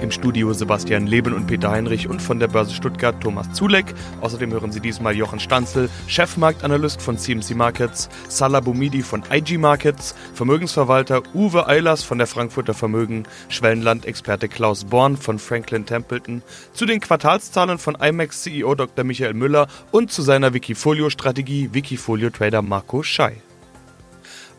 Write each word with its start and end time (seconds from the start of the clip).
Im 0.00 0.10
Studio 0.10 0.52
Sebastian 0.52 1.06
Leben 1.06 1.32
und 1.32 1.46
Peter 1.46 1.70
Heinrich 1.70 2.06
und 2.08 2.20
von 2.20 2.38
der 2.38 2.48
Börse 2.48 2.74
Stuttgart 2.74 3.18
Thomas 3.20 3.50
Zulek. 3.52 3.94
Außerdem 4.20 4.52
hören 4.52 4.70
Sie 4.70 4.80
diesmal 4.80 5.16
Jochen 5.16 5.40
Stanzel, 5.40 5.88
Chefmarktanalyst 6.06 7.00
von 7.00 7.16
CMC 7.16 7.54
Markets, 7.54 8.10
Salah 8.28 8.60
Boumidi 8.60 9.02
von 9.02 9.22
IG 9.32 9.56
Markets, 9.56 10.14
Vermögensverwalter 10.34 11.22
Uwe 11.34 11.66
Eilers 11.66 12.02
von 12.02 12.18
der 12.18 12.26
Frankfurter 12.26 12.74
Vermögen, 12.74 13.24
Schwellenland-Experte 13.48 14.48
Klaus 14.48 14.84
Born 14.84 15.16
von 15.16 15.38
Franklin 15.38 15.86
Templeton, 15.86 16.42
zu 16.74 16.84
den 16.84 17.00
Quartalszahlen 17.00 17.78
von 17.78 17.94
IMAX 17.94 18.42
CEO 18.42 18.74
Dr. 18.74 19.04
Michael 19.04 19.34
Müller 19.34 19.66
und 19.92 20.12
zu 20.12 20.20
seiner 20.20 20.52
Wikifolio-Strategie 20.52 21.70
Wikifolio-Trader 21.72 22.60
Marco 22.60 23.02
Schei. 23.02 23.42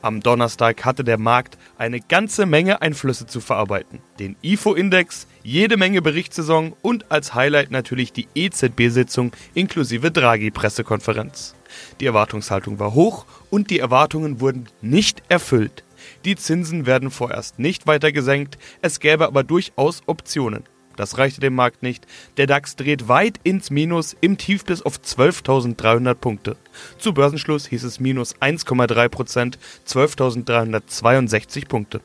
Am 0.02 0.22
Donnerstag 0.22 0.86
hatte 0.86 1.04
der 1.04 1.18
Markt 1.18 1.58
eine 1.78 2.00
ganze 2.00 2.46
Menge 2.46 2.82
Einflüsse 2.82 3.26
zu 3.26 3.42
verarbeiten. 3.42 4.00
Den 4.20 4.36
IFO-Index, 4.42 5.28
jede 5.44 5.76
Menge 5.76 6.02
Berichtssaison 6.02 6.74
und 6.82 7.12
als 7.12 7.34
Highlight 7.34 7.72
natürlich 7.72 8.14
die 8.14 8.28
EZB-Sitzung 8.36 9.32
inklusive 9.56 10.12
Draghi-Pressekonferenz. 10.12 11.56
Die 12.00 12.06
Erwartungshaltung 12.06 12.80
war 12.80 12.94
hoch 12.94 13.26
und 13.50 13.70
die 13.70 13.80
Erwartungen 13.80 14.40
wurden 14.40 14.70
nicht 14.82 15.24
erfüllt. 15.30 15.84
Die 16.26 16.36
Zinsen 16.36 16.86
werden 16.86 17.10
vorerst 17.10 17.58
nicht 17.58 17.88
weiter 17.88 18.12
gesenkt, 18.12 18.58
es 18.82 19.00
gäbe 19.00 19.26
aber 19.26 19.44
durchaus 19.44 20.04
Optionen. 20.06 20.64
Das 20.98 21.18
reichte 21.18 21.40
dem 21.40 21.56
Markt 21.56 21.84
nicht. 21.84 22.06
Der 22.36 22.48
DAX 22.48 22.76
dreht 22.76 23.08
weit 23.08 23.40
ins 23.44 23.70
Minus 23.70 24.18
im 24.20 24.38
Tief 24.38 24.66
bis 24.66 24.82
auf 24.82 24.98
12.300 24.98 26.16
Punkte. 26.16 26.58
Zu 26.98 27.14
Börsenschluss 27.14 27.68
hieß 27.68 27.86
es 27.86 28.02
minus 28.02 28.36
1,3 28.36 29.08
Prozent, 29.08 29.60
12.362 29.88 31.68
Punkte. 31.68 32.02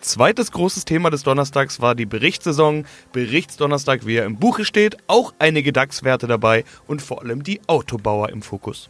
Zweites 0.00 0.52
großes 0.52 0.84
Thema 0.84 1.10
des 1.10 1.22
Donnerstags 1.22 1.80
war 1.80 1.94
die 1.94 2.06
Berichtssaison. 2.06 2.86
Berichtsdonnerstag, 3.12 4.06
wie 4.06 4.16
er 4.16 4.24
im 4.24 4.36
Buche 4.36 4.64
steht, 4.64 4.96
auch 5.06 5.34
einige 5.38 5.72
DAX-Werte 5.72 6.26
dabei 6.26 6.64
und 6.86 7.02
vor 7.02 7.22
allem 7.22 7.42
die 7.42 7.60
Autobauer 7.66 8.30
im 8.30 8.42
Fokus. 8.42 8.88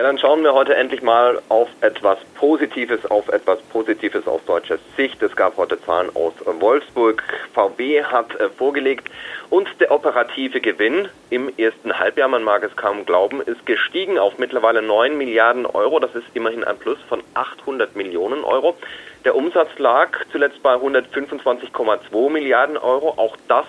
Ja, 0.00 0.06
dann 0.06 0.16
schauen 0.16 0.42
wir 0.42 0.54
heute 0.54 0.74
endlich 0.74 1.02
mal 1.02 1.42
auf 1.50 1.68
etwas 1.82 2.16
Positives, 2.34 3.04
auf 3.10 3.28
etwas 3.28 3.60
Positives 3.64 4.26
aus 4.26 4.42
deutscher 4.46 4.78
Sicht. 4.96 5.22
Es 5.22 5.36
gab 5.36 5.58
heute 5.58 5.78
Zahlen 5.82 6.08
aus 6.16 6.32
Wolfsburg. 6.58 7.22
VW 7.52 8.02
hat 8.04 8.34
äh, 8.40 8.48
vorgelegt 8.48 9.10
und 9.50 9.68
der 9.78 9.90
operative 9.90 10.62
Gewinn 10.62 11.10
im 11.28 11.52
ersten 11.58 11.98
Halbjahr, 11.98 12.28
man 12.28 12.42
mag 12.42 12.62
es 12.62 12.74
kaum 12.76 13.04
glauben, 13.04 13.42
ist 13.42 13.66
gestiegen 13.66 14.18
auf 14.18 14.38
mittlerweile 14.38 14.80
9 14.80 15.18
Milliarden 15.18 15.66
Euro. 15.66 15.98
Das 15.98 16.14
ist 16.14 16.24
immerhin 16.32 16.64
ein 16.64 16.78
Plus 16.78 16.98
von 17.06 17.22
800 17.34 17.94
Millionen 17.94 18.42
Euro. 18.42 18.78
Der 19.26 19.36
Umsatz 19.36 19.68
lag 19.76 20.16
zuletzt 20.32 20.62
bei 20.62 20.76
125,2 20.76 22.30
Milliarden 22.30 22.78
Euro. 22.78 23.10
Auch 23.18 23.36
das 23.48 23.66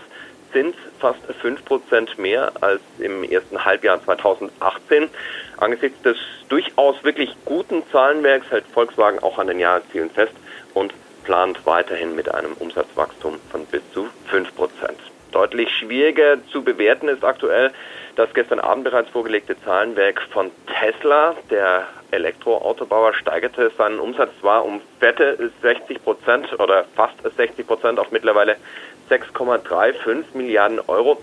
sind 0.54 0.76
fast 1.00 1.20
5% 1.44 2.20
mehr 2.20 2.52
als 2.62 2.82
im 3.00 3.24
ersten 3.24 3.64
Halbjahr 3.64 4.04
2018. 4.04 5.10
Angesichts 5.58 6.02
des 6.02 6.18
durchaus 6.50 7.04
wirklich 7.04 7.36
guten 7.46 7.84
Zahlenwerks 7.92 8.50
hält 8.52 8.66
Volkswagen 8.74 9.20
auch 9.20 9.38
an 9.38 9.48
den 9.48 9.60
Jahreszielen 9.60 10.10
fest 10.10 10.34
und 10.74 10.94
plant 11.24 11.66
weiterhin 11.66 12.16
mit 12.16 12.34
einem 12.34 12.54
Umsatzwachstum 12.54 13.40
von 13.52 13.66
bis 13.66 13.82
zu 13.94 14.10
5%. 14.32 14.48
Deutlich 15.32 15.70
schwieriger 15.70 16.38
zu 16.52 16.64
bewerten 16.64 17.08
ist 17.08 17.24
aktuell 17.24 17.72
das 18.16 18.34
gestern 18.34 18.60
Abend 18.60 18.84
bereits 18.84 19.10
vorgelegte 19.10 19.56
Zahlenwerk 19.64 20.22
von 20.32 20.52
Tesla. 20.68 21.36
Der 21.50 21.88
Elektroautobauer 22.12 23.14
steigerte 23.14 23.72
seinen 23.78 24.00
Umsatz 24.00 24.32
zwar 24.42 24.66
um 24.66 24.82
fette 25.00 25.52
60 25.62 26.04
Prozent 26.04 26.60
oder 26.60 26.86
fast 26.96 27.16
60 27.24 27.66
Prozent 27.66 28.00
auf 28.00 28.12
mittlerweile 28.12 28.58
6,35 29.10 30.24
Milliarden 30.34 30.80
Euro. 30.88 31.18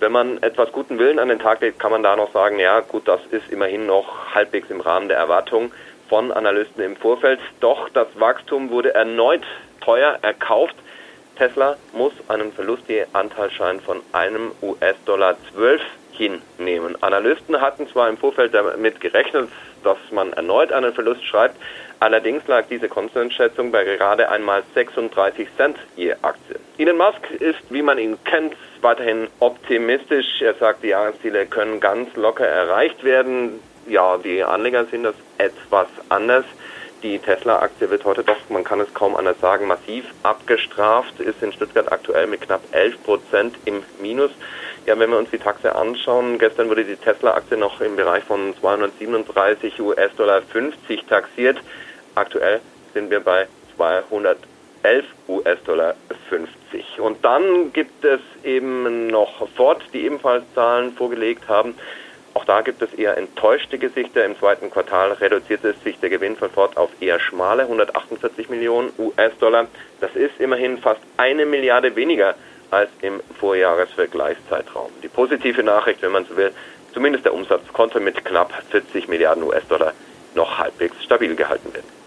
Wenn 0.00 0.12
man 0.12 0.42
etwas 0.42 0.72
guten 0.72 0.98
Willen 0.98 1.18
an 1.18 1.28
den 1.28 1.38
Tag 1.38 1.60
legt, 1.60 1.78
kann 1.78 1.90
man 1.90 2.02
da 2.02 2.16
noch 2.16 2.32
sagen, 2.32 2.58
ja 2.58 2.80
gut, 2.80 3.06
das 3.06 3.20
ist 3.30 3.50
immerhin 3.50 3.86
noch 3.86 4.34
halbwegs 4.34 4.70
im 4.70 4.80
Rahmen 4.80 5.08
der 5.08 5.18
Erwartungen 5.18 5.72
von 6.08 6.32
Analysten 6.32 6.82
im 6.82 6.96
Vorfeld. 6.96 7.38
Doch 7.60 7.88
das 7.90 8.08
Wachstum 8.14 8.70
wurde 8.70 8.94
erneut 8.94 9.42
teuer 9.80 10.18
erkauft. 10.22 10.74
Tesla 11.36 11.76
muss 11.92 12.12
einen 12.28 12.52
Verlustanteilschein 12.52 13.80
von 13.80 14.00
einem 14.12 14.52
US-Dollar 14.62 15.36
12 15.54 15.80
hinnehmen. 16.12 17.02
Analysten 17.02 17.60
hatten 17.60 17.88
zwar 17.88 18.08
im 18.08 18.18
Vorfeld 18.18 18.52
damit 18.52 19.00
gerechnet, 19.00 19.48
dass 19.82 19.98
man 20.10 20.32
erneut 20.32 20.72
einen 20.72 20.92
Verlust 20.92 21.24
schreibt, 21.24 21.56
allerdings 22.00 22.46
lag 22.48 22.66
diese 22.68 22.88
Konsensschätzung 22.88 23.70
bei 23.70 23.84
gerade 23.84 24.28
einmal 24.28 24.62
36 24.74 25.48
Cent 25.56 25.78
je 25.96 26.14
Aktie. 26.22 26.56
Elon 26.78 26.96
Musk 26.96 27.30
ist, 27.38 27.60
wie 27.70 27.82
man 27.82 27.98
ihn 27.98 28.18
kennt, 28.24 28.54
weiterhin 28.80 29.28
optimistisch. 29.38 30.42
Er 30.42 30.54
sagt, 30.54 30.82
die 30.82 30.88
Jahresziele 30.88 31.46
können 31.46 31.78
ganz 31.78 32.14
locker 32.16 32.46
erreicht 32.46 33.04
werden. 33.04 33.60
Ja, 33.86 34.18
die 34.18 34.42
Anleger 34.42 34.86
sehen 34.86 35.04
das 35.04 35.14
etwas 35.38 35.88
anders. 36.08 36.44
Die 37.02 37.18
Tesla-Aktie 37.18 37.88
wird 37.88 38.04
heute 38.04 38.22
doch, 38.22 38.36
man 38.50 38.62
kann 38.62 38.78
es 38.78 38.92
kaum 38.92 39.16
anders 39.16 39.40
sagen, 39.40 39.66
massiv 39.66 40.04
abgestraft, 40.22 41.18
ist 41.18 41.42
in 41.42 41.50
Stuttgart 41.50 41.90
aktuell 41.90 42.26
mit 42.26 42.42
knapp 42.42 42.60
11 42.72 43.02
Prozent 43.04 43.56
im 43.64 43.82
Minus. 44.02 44.30
Ja, 44.84 44.98
wenn 44.98 45.10
wir 45.10 45.16
uns 45.16 45.30
die 45.30 45.38
Taxe 45.38 45.74
anschauen, 45.74 46.38
gestern 46.38 46.68
wurde 46.68 46.84
die 46.84 46.96
Tesla-Aktie 46.96 47.56
noch 47.56 47.80
im 47.80 47.96
Bereich 47.96 48.24
von 48.24 48.54
237 48.60 49.80
US-Dollar 49.80 50.42
50 50.42 51.06
taxiert. 51.06 51.58
Aktuell 52.14 52.60
sind 52.94 53.10
wir 53.10 53.20
bei 53.20 53.46
211 53.76 55.04
US-Dollar 55.28 55.94
50. 56.28 57.00
Und 57.00 57.24
dann 57.24 57.72
gibt 57.72 58.04
es 58.04 58.20
eben 58.44 59.06
noch 59.06 59.48
Ford, 59.56 59.82
die 59.92 60.04
ebenfalls 60.04 60.44
Zahlen 60.54 60.92
vorgelegt 60.92 61.48
haben. 61.48 61.74
Auch 62.34 62.44
da 62.44 62.60
gibt 62.60 62.80
es 62.80 62.94
eher 62.94 63.16
enttäuschte 63.16 63.78
Gesichter. 63.78 64.24
Im 64.24 64.38
zweiten 64.38 64.70
Quartal 64.70 65.12
reduzierte 65.12 65.74
sich 65.84 65.98
der 65.98 66.10
Gewinn 66.10 66.36
von 66.36 66.50
Ford 66.50 66.76
auf 66.76 66.90
eher 67.00 67.18
schmale 67.18 67.62
148 67.62 68.48
Millionen 68.48 68.92
US-Dollar. 68.98 69.66
Das 70.00 70.14
ist 70.14 70.38
immerhin 70.38 70.78
fast 70.78 71.00
eine 71.16 71.44
Milliarde 71.44 71.96
weniger 71.96 72.34
als 72.70 72.90
im 73.02 73.20
Vorjahresvergleichszeitraum. 73.38 74.90
Die 75.02 75.08
positive 75.08 75.62
Nachricht, 75.62 76.02
wenn 76.02 76.12
man 76.12 76.24
so 76.24 76.36
will, 76.36 76.52
zumindest 76.92 77.24
der 77.24 77.34
Umsatz 77.34 77.66
konnte 77.72 77.98
mit 77.98 78.24
knapp 78.24 78.52
40 78.70 79.08
Milliarden 79.08 79.42
US-Dollar 79.42 79.92
noch 80.34 80.58
halbwegs 80.58 81.02
stabil 81.02 81.34
gehalten 81.34 81.74
werden. 81.74 81.99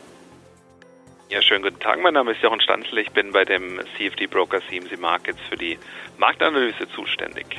Ja, 1.34 1.42
schönen 1.42 1.64
guten 1.64 1.80
Tag. 1.80 1.98
Mein 2.00 2.14
Name 2.14 2.34
ist 2.34 2.44
Jochen 2.44 2.62
Stanzel. 2.62 3.00
Ich 3.00 3.10
bin 3.10 3.32
bei 3.32 3.44
dem 3.44 3.80
CFD 3.98 4.28
Broker 4.28 4.60
CMC 4.70 5.00
Markets 5.00 5.40
für 5.50 5.56
die 5.56 5.80
Marktanalyse 6.20 6.88
zuständig. 6.96 7.58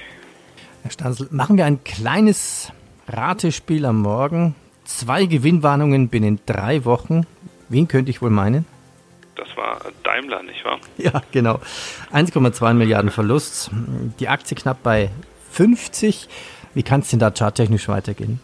Herr 0.83 0.93
Stanzel, 0.93 1.27
machen 1.33 1.57
wir 1.57 1.65
ein 1.65 1.83
kleines 1.83 2.73
Ratespiel 3.09 3.85
am 3.85 4.01
Morgen. 4.01 4.55
Zwei 4.85 5.27
Gewinnwarnungen 5.27 6.09
binnen 6.09 6.39
drei 6.47 6.85
Wochen. 6.85 7.27
Wen 7.69 7.89
könnte 7.89 8.13
ich 8.13 8.23
wohl 8.23 8.31
meinen? 8.31 8.65
Das 9.35 9.49
war 9.57 9.81
Daimler, 10.05 10.45
nicht 10.45 10.65
wahr? 10.65 10.79
Ja, 10.97 11.23
genau. 11.33 11.59
1,2 12.13 12.75
Milliarden 12.75 13.11
Verlust. 13.11 13.73
Die 14.21 14.29
Aktie 14.29 14.57
knapp 14.57 14.85
bei 14.85 15.11
50. 15.51 16.29
Wie 16.75 16.85
kann 16.85 17.01
es 17.01 17.09
denn 17.09 17.19
da 17.19 17.33
charttechnisch 17.33 17.89
weitergehen? 17.89 18.39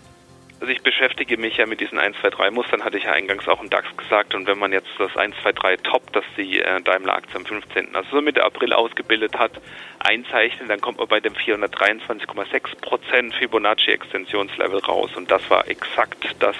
Also 0.61 0.75
ich 0.75 0.83
beschäftige 0.83 1.39
mich 1.39 1.57
ja 1.57 1.65
mit 1.65 1.81
diesen 1.81 1.99
1, 1.99 2.19
2, 2.21 2.29
3 2.29 2.51
Mustern, 2.51 2.85
hatte 2.85 2.99
ich 2.99 3.05
ja 3.05 3.13
eingangs 3.13 3.49
auch 3.49 3.63
im 3.63 3.71
DAX 3.71 3.97
gesagt. 3.97 4.35
Und 4.35 4.47
wenn 4.47 4.59
man 4.59 4.73
jetzt 4.73 4.91
das 4.99 5.17
1, 5.17 5.35
2, 5.43 5.53
3 5.53 5.77
Top, 5.79 6.13
das 6.13 6.25
die 6.37 6.61
äh, 6.61 6.83
Daimler-Aktie 6.83 7.37
am 7.37 7.47
15., 7.47 7.97
also 7.97 8.11
so 8.11 8.21
Mitte 8.21 8.45
April 8.45 8.75
ausgebildet 8.75 9.39
hat, 9.39 9.53
einzeichnet, 10.01 10.69
dann 10.69 10.83
kommt 10.83 10.99
man 10.99 11.09
bei 11.09 11.21
dem 11.21 11.33
423,6 11.33 12.79
Prozent 12.83 13.35
Fibonacci-Extensionslevel 13.37 14.81
raus. 14.85 15.11
Und 15.17 15.31
das 15.31 15.49
war 15.49 15.67
exakt 15.67 16.37
das 16.41 16.57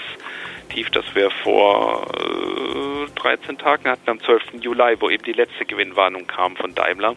Tief, 0.69 0.89
das 0.89 1.05
wir 1.13 1.29
vor 1.29 2.07
äh, 2.17 3.19
13 3.19 3.59
Tagen 3.59 3.87
hatten, 3.87 4.09
am 4.09 4.19
12. 4.19 4.63
Juli, 4.63 4.95
wo 4.99 5.11
eben 5.11 5.23
die 5.23 5.33
letzte 5.33 5.65
Gewinnwarnung 5.65 6.25
kam 6.25 6.55
von 6.55 6.73
Daimler. 6.73 7.15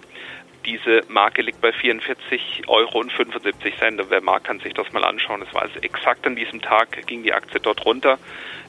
Diese 0.66 1.02
Marke 1.08 1.42
liegt 1.42 1.60
bei 1.60 1.72
44 1.72 2.62
Euro 2.68 3.00
und 3.00 3.12
75 3.12 3.76
Cent. 3.78 4.00
wer 4.08 4.20
mag, 4.22 4.44
kann 4.44 4.60
sich 4.60 4.72
das 4.72 4.90
mal 4.92 5.04
anschauen. 5.04 5.42
Es 5.42 5.54
war 5.54 5.62
also 5.62 5.78
exakt 5.80 6.26
an 6.26 6.36
diesem 6.36 6.62
Tag, 6.62 7.06
ging 7.06 7.22
die 7.22 7.32
Aktie 7.32 7.60
dort 7.60 7.84
runter, 7.84 8.18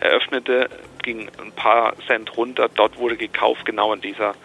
eröffnete, 0.01 0.69
ging 1.03 1.29
ein 1.41 1.53
paar 1.53 1.95
Cent 2.07 2.35
runter. 2.35 2.69
Dort 2.75 2.97
wurde 2.97 3.15
gekauft, 3.15 3.65
genau 3.65 3.93
an 3.93 4.01
dieser 4.01 4.35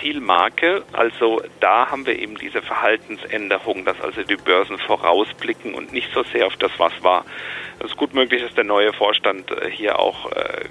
Zielmarke. 0.00 0.84
Also 0.92 1.42
da 1.60 1.90
haben 1.90 2.06
wir 2.06 2.18
eben 2.18 2.36
diese 2.36 2.62
Verhaltensänderung, 2.62 3.84
dass 3.84 4.00
also 4.00 4.22
die 4.22 4.36
Börsen 4.36 4.78
vorausblicken 4.78 5.74
und 5.74 5.92
nicht 5.92 6.12
so 6.12 6.22
sehr 6.24 6.46
auf 6.46 6.56
das, 6.56 6.72
was 6.78 6.92
war. 7.02 7.24
Es 7.78 7.86
ist 7.86 7.96
gut 7.96 8.14
möglich, 8.14 8.42
dass 8.42 8.54
der 8.54 8.64
neue 8.64 8.92
Vorstand 8.92 9.50
äh, 9.50 9.70
hier 9.70 9.98
auch 9.98 10.30
äh, 10.32 10.64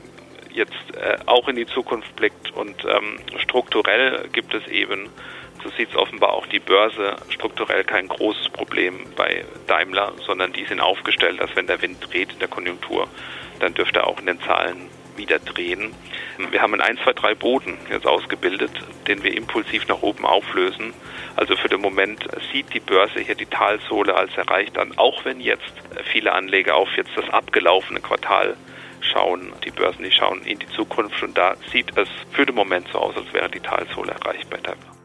jetzt 0.52 0.96
äh, 0.96 1.18
auch 1.26 1.48
in 1.48 1.56
die 1.56 1.66
Zukunft 1.66 2.16
blickt 2.16 2.52
und 2.52 2.84
ähm, 2.86 3.20
strukturell 3.38 4.28
gibt 4.32 4.54
es 4.54 4.68
eben 4.68 5.10
So 5.64 5.70
sieht 5.72 5.90
es 5.90 5.96
offenbar 5.96 6.34
auch 6.34 6.46
die 6.48 6.60
Börse 6.60 7.18
strukturell 7.30 7.84
kein 7.84 8.08
großes 8.08 8.50
Problem 8.50 9.06
bei 9.16 9.44
Daimler, 9.68 10.14
sondern 10.26 10.54
die 10.54 10.66
sind 10.66 10.80
aufgestellt, 10.80 11.40
dass 11.42 11.56
wenn 11.56 11.68
der 11.68 11.82
Wind 11.82 11.98
dreht 12.02 12.32
in 12.34 12.40
der 12.40 12.48
Konjunktur, 12.48 13.08
dann 13.60 13.74
dürfte 13.74 14.00
er 14.00 14.08
auch 14.08 14.20
in 14.20 14.26
den 14.26 14.42
Zahlen 14.42 14.90
wieder 15.18 15.40
drehen. 15.40 15.94
Wir 16.52 16.62
haben 16.62 16.74
einen 16.74 16.82
1, 16.82 17.02
2, 17.04 17.14
3 17.14 17.36
Boden 17.36 17.78
jetzt 17.92 18.08
ausgebildet, 18.08 18.72
den 19.08 19.22
wir 19.24 19.36
impulsiv 19.36 19.86
nach 19.90 20.02
oben 20.02 20.26
auflösen. 20.26 20.94
Also 21.36 21.58
für 21.58 21.68
den 21.68 21.82
Moment 21.82 22.26
sieht 22.54 22.74
die 22.74 22.80
Börse 22.80 23.20
hier 23.20 23.36
die 23.36 23.46
Talsohle 23.46 24.16
als 24.16 24.36
erreicht 24.38 24.78
an, 24.78 24.98
auch 24.98 25.26
wenn 25.26 25.42
jetzt 25.42 25.74
viele 26.12 26.32
Anleger 26.32 26.76
auf 26.76 26.90
jetzt 26.96 27.12
das 27.18 27.30
abgelaufene 27.30 28.00
Quartal 28.00 28.56
schauen, 29.02 29.52
die 29.66 29.72
Börsen, 29.72 30.04
die 30.04 30.12
schauen 30.12 30.42
in 30.44 30.60
die 30.60 30.70
Zukunft 30.70 31.22
und 31.22 31.38
da 31.38 31.56
sieht 31.72 31.98
es 31.98 32.08
für 32.32 32.46
den 32.46 32.56
Moment 32.56 32.88
so 32.92 33.00
aus, 33.00 33.16
als 33.18 33.34
wäre 33.34 33.50
die 33.50 33.60
Talsohle 33.60 34.14
erreicht 34.14 34.50
bei 34.50 34.58
Daimler. 34.58 34.99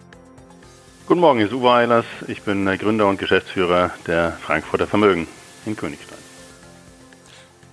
Guten 1.07 1.21
Morgen, 1.21 1.39
hier 1.39 1.49
ist 1.49 1.53
Uwe 1.53 1.71
Eilers. 1.71 2.07
Ich 2.29 2.41
bin 2.45 2.65
Gründer 2.79 3.07
und 3.07 3.19
Geschäftsführer 3.19 3.91
der 4.07 4.33
Frankfurter 4.41 4.87
Vermögen 4.87 5.29
in 5.67 5.77
Königstein. 5.77 6.17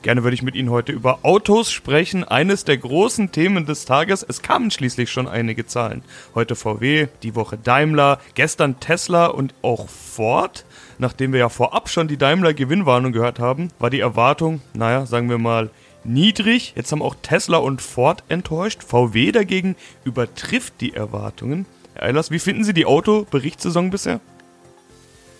Gerne 0.01 0.23
würde 0.23 0.33
ich 0.33 0.41
mit 0.41 0.53
Ihnen 0.53 0.69
heute 0.69 0.91
über 0.91 1.19
Autos 1.23 1.71
sprechen. 1.71 2.25
Eines 2.25 2.65
der 2.65 2.75
großen 2.77 3.31
Themen 3.31 3.65
des 3.65 3.85
Tages. 3.85 4.25
Es 4.27 4.41
kamen 4.41 4.69
schließlich 4.69 5.09
schon 5.09 5.29
einige 5.29 5.65
Zahlen. 5.65 6.03
Heute 6.35 6.57
VW, 6.57 7.07
die 7.23 7.33
Woche 7.33 7.57
Daimler, 7.57 8.19
gestern 8.35 8.81
Tesla 8.81 9.27
und 9.27 9.53
auch 9.61 9.87
Ford. 9.87 10.65
Nachdem 10.97 11.31
wir 11.31 11.39
ja 11.39 11.49
vorab 11.49 11.87
schon 11.87 12.09
die 12.09 12.17
Daimler 12.17 12.53
Gewinnwarnung 12.53 13.13
gehört 13.13 13.39
haben, 13.39 13.69
war 13.79 13.89
die 13.89 14.01
Erwartung, 14.01 14.59
naja, 14.73 15.05
sagen 15.05 15.29
wir 15.29 15.37
mal, 15.37 15.69
niedrig. 16.03 16.73
Jetzt 16.75 16.91
haben 16.91 17.01
auch 17.01 17.15
Tesla 17.21 17.59
und 17.59 17.81
Ford 17.81 18.25
enttäuscht. 18.27 18.83
VW 18.83 19.31
dagegen 19.31 19.77
übertrifft 20.03 20.81
die 20.81 20.93
Erwartungen. 20.95 21.65
Herr 21.95 22.03
Eilers, 22.03 22.31
wie 22.31 22.39
finden 22.39 22.63
Sie 22.63 22.73
die 22.73 22.85
Autoberichtssaison 22.85 23.89
bisher? 23.89 24.19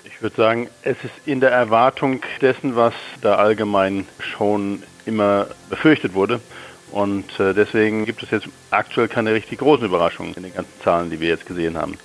Ich 0.04 0.22
würde 0.22 0.36
sagen, 0.36 0.70
es 0.84 0.98
ist 1.04 1.14
in 1.26 1.40
der 1.40 1.52
Erwartung 1.52 2.22
dessen, 2.42 2.76
was 2.76 2.94
da 3.22 3.36
allgemein 3.36 4.08
schon 4.20 4.84
immer 5.06 5.48
befürchtet 5.70 6.14
wurde. 6.14 6.40
Und 6.92 7.40
äh, 7.40 7.54
deswegen 7.54 8.06
gibt 8.06 8.22
es 8.22 8.32
jetzt 8.32 8.48
aktuell 8.70 9.08
keine 9.08 9.34
richtig 9.34 9.60
großen 9.60 9.86
Überraschungen 9.86 10.34
in 10.36 10.44
den 10.44 10.54
ganzen 10.54 10.74
Zahlen, 10.84 11.10
die 11.10 11.20
wir 11.20 11.30
jetzt 11.30 11.46
gesehen 11.46 11.78
haben. 11.78 11.98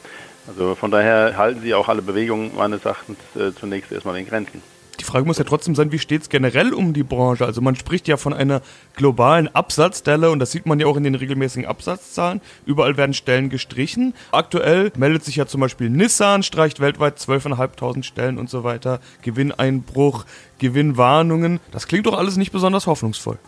Also 0.46 0.76
von 0.76 0.90
daher 0.90 1.36
halten 1.36 1.60
Sie 1.60 1.74
auch 1.74 1.88
alle 1.88 2.02
Bewegungen 2.02 2.54
meines 2.56 2.84
Erachtens 2.84 3.18
äh, 3.34 3.52
zunächst 3.52 3.90
erstmal 3.90 4.16
in 4.16 4.26
Grenzen. 4.26 4.62
Die 5.06 5.12
Frage 5.12 5.24
muss 5.24 5.38
ja 5.38 5.44
trotzdem 5.44 5.76
sein, 5.76 5.92
wie 5.92 6.00
steht 6.00 6.22
es 6.22 6.28
generell 6.28 6.74
um 6.74 6.92
die 6.92 7.04
Branche? 7.04 7.46
Also 7.46 7.60
man 7.60 7.76
spricht 7.76 8.08
ja 8.08 8.16
von 8.16 8.32
einer 8.32 8.60
globalen 8.96 9.46
Absatzdelle 9.46 10.32
und 10.32 10.40
das 10.40 10.50
sieht 10.50 10.66
man 10.66 10.80
ja 10.80 10.88
auch 10.88 10.96
in 10.96 11.04
den 11.04 11.14
regelmäßigen 11.14 11.64
Absatzzahlen. 11.64 12.40
Überall 12.66 12.96
werden 12.96 13.14
Stellen 13.14 13.48
gestrichen. 13.48 14.14
Aktuell 14.32 14.90
meldet 14.96 15.22
sich 15.22 15.36
ja 15.36 15.46
zum 15.46 15.60
Beispiel 15.60 15.90
Nissan, 15.90 16.42
streicht 16.42 16.80
weltweit 16.80 17.18
12.500 17.18 18.02
Stellen 18.02 18.36
und 18.36 18.50
so 18.50 18.64
weiter. 18.64 18.98
Gewinneinbruch, 19.22 20.24
Gewinnwarnungen. 20.58 21.60
Das 21.70 21.86
klingt 21.86 22.06
doch 22.06 22.18
alles 22.18 22.36
nicht 22.36 22.50
besonders 22.50 22.88
hoffnungsvoll. 22.88 23.38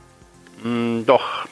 Mm, 0.63 1.07
doch. 1.07 1.45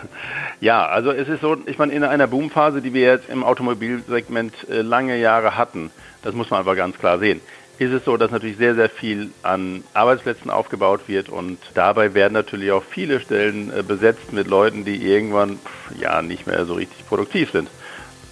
ja, 0.62 0.86
also 0.86 1.10
es 1.10 1.28
ist 1.28 1.42
so, 1.42 1.58
ich 1.66 1.76
meine, 1.76 1.92
in 1.92 2.02
einer 2.02 2.28
Boomphase, 2.28 2.80
die 2.80 2.94
wir 2.94 3.02
jetzt 3.02 3.28
im 3.28 3.44
Automobilsegment 3.44 4.70
äh, 4.70 4.80
lange 4.80 5.18
Jahre 5.18 5.58
hatten, 5.58 5.90
das 6.22 6.34
muss 6.34 6.48
man 6.48 6.60
einfach 6.60 6.76
ganz 6.76 6.96
klar 6.96 7.18
sehen 7.18 7.42
ist 7.80 7.92
es 7.92 8.04
so, 8.04 8.18
dass 8.18 8.30
natürlich 8.30 8.58
sehr, 8.58 8.74
sehr 8.74 8.90
viel 8.90 9.30
an 9.42 9.82
Arbeitsplätzen 9.94 10.50
aufgebaut 10.50 11.00
wird 11.06 11.30
und 11.30 11.58
dabei 11.72 12.12
werden 12.12 12.34
natürlich 12.34 12.72
auch 12.72 12.84
viele 12.84 13.20
Stellen 13.20 13.72
äh, 13.74 13.82
besetzt 13.82 14.34
mit 14.34 14.48
Leuten, 14.48 14.84
die 14.84 15.02
irgendwann 15.02 15.58
ja 15.98 16.20
nicht 16.20 16.46
mehr 16.46 16.66
so 16.66 16.74
richtig 16.74 17.06
produktiv 17.08 17.52
sind. 17.52 17.70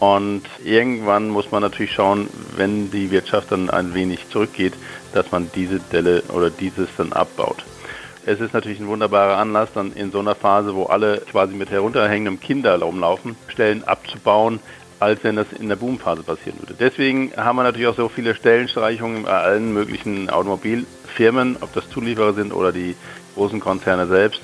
Und 0.00 0.42
irgendwann 0.62 1.30
muss 1.30 1.50
man 1.50 1.62
natürlich 1.62 1.94
schauen, 1.94 2.28
wenn 2.56 2.90
die 2.90 3.10
Wirtschaft 3.10 3.50
dann 3.50 3.70
ein 3.70 3.94
wenig 3.94 4.28
zurückgeht, 4.28 4.74
dass 5.14 5.32
man 5.32 5.50
diese 5.54 5.80
Delle 5.80 6.24
oder 6.28 6.50
dieses 6.50 6.88
dann 6.98 7.14
abbaut. 7.14 7.64
Es 8.26 8.40
ist 8.40 8.52
natürlich 8.52 8.80
ein 8.80 8.86
wunderbarer 8.86 9.38
Anlass, 9.38 9.70
dann 9.72 9.94
in 9.94 10.12
so 10.12 10.18
einer 10.20 10.34
Phase, 10.34 10.74
wo 10.74 10.84
alle 10.84 11.22
quasi 11.22 11.54
mit 11.54 11.70
herunterhängendem 11.70 12.38
Kinder 12.38 12.78
rumlaufen, 12.78 13.34
Stellen 13.48 13.82
abzubauen, 13.84 14.60
als 15.00 15.22
wenn 15.22 15.36
das 15.36 15.46
in 15.52 15.68
der 15.68 15.76
Boomphase 15.76 16.22
passieren 16.22 16.58
würde. 16.60 16.74
Deswegen 16.78 17.32
haben 17.36 17.56
wir 17.56 17.62
natürlich 17.62 17.88
auch 17.88 17.96
so 17.96 18.08
viele 18.08 18.34
Stellenstreichungen 18.34 19.24
bei 19.24 19.30
allen 19.30 19.72
möglichen 19.72 20.30
Automobilfirmen, 20.30 21.58
ob 21.60 21.72
das 21.72 21.88
Zulieferer 21.90 22.34
sind 22.34 22.52
oder 22.52 22.72
die 22.72 22.96
großen 23.34 23.60
Konzerne 23.60 24.06
selbst. 24.06 24.40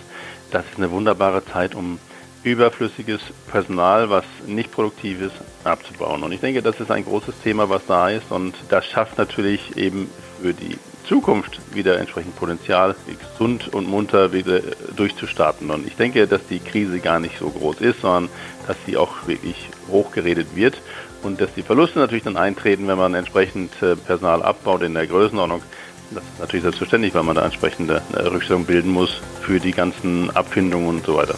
Das 0.50 0.64
ist 0.64 0.76
eine 0.76 0.90
wunderbare 0.90 1.44
Zeit, 1.44 1.74
um 1.74 1.98
überflüssiges 2.44 3.20
Personal, 3.50 4.10
was 4.10 4.24
nicht 4.46 4.70
produktiv 4.70 5.20
ist, 5.22 5.34
abzubauen. 5.64 6.22
Und 6.22 6.32
ich 6.32 6.40
denke, 6.40 6.62
das 6.62 6.78
ist 6.78 6.90
ein 6.90 7.04
großes 7.04 7.34
Thema, 7.42 7.68
was 7.68 7.86
da 7.86 8.10
ist. 8.10 8.30
Und 8.30 8.54
das 8.68 8.86
schafft 8.86 9.18
natürlich 9.18 9.76
eben 9.76 10.10
für 10.40 10.52
die 10.52 10.78
Zukunft 11.06 11.60
wieder 11.74 11.98
entsprechend 11.98 12.36
Potenzial, 12.36 12.94
gesund 13.06 13.72
und 13.72 13.88
munter 13.88 14.32
wieder 14.32 14.60
durchzustarten. 14.96 15.70
Und 15.70 15.86
ich 15.86 15.96
denke, 15.96 16.26
dass 16.26 16.46
die 16.48 16.60
Krise 16.60 17.00
gar 17.00 17.20
nicht 17.20 17.38
so 17.38 17.50
groß 17.50 17.80
ist, 17.80 18.00
sondern 18.00 18.30
dass 18.66 18.76
sie 18.86 18.96
auch 18.96 19.26
wirklich 19.26 19.68
hochgeredet 19.90 20.54
wird 20.54 20.80
und 21.22 21.40
dass 21.40 21.52
die 21.54 21.62
Verluste 21.62 21.98
natürlich 21.98 22.24
dann 22.24 22.36
eintreten, 22.36 22.86
wenn 22.88 22.98
man 22.98 23.14
entsprechend 23.14 23.70
äh, 23.82 23.96
Personal 23.96 24.42
abbaut 24.42 24.82
in 24.82 24.94
der 24.94 25.06
Größenordnung. 25.06 25.62
Das 26.10 26.22
ist 26.22 26.40
natürlich 26.40 26.62
selbstverständlich, 26.62 27.14
weil 27.14 27.22
man 27.22 27.36
da 27.36 27.44
entsprechende 27.44 28.02
äh, 28.12 28.20
Rückstellung 28.22 28.64
bilden 28.64 28.90
muss 28.90 29.20
für 29.40 29.60
die 29.60 29.72
ganzen 29.72 30.30
Abfindungen 30.34 30.88
und 30.88 31.06
so 31.06 31.16
weiter 31.16 31.36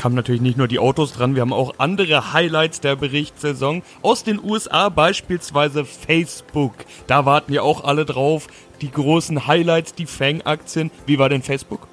kamen 0.00 0.14
natürlich 0.14 0.40
nicht 0.40 0.56
nur 0.56 0.66
die 0.66 0.78
Autos 0.78 1.12
dran, 1.12 1.34
wir 1.34 1.42
haben 1.42 1.52
auch 1.52 1.74
andere 1.76 2.32
Highlights 2.32 2.80
der 2.80 2.96
Berichtssaison. 2.96 3.82
Aus 4.00 4.24
den 4.24 4.42
USA 4.42 4.88
beispielsweise 4.88 5.84
Facebook. 5.84 6.72
Da 7.06 7.26
warten 7.26 7.52
ja 7.52 7.60
auch 7.60 7.84
alle 7.84 8.06
drauf. 8.06 8.46
Die 8.80 8.90
großen 8.90 9.46
Highlights, 9.46 9.94
die 9.94 10.06
Fang-Aktien. 10.06 10.90
Wie 11.04 11.18
war 11.18 11.28
denn 11.28 11.42
Facebook? 11.42 11.86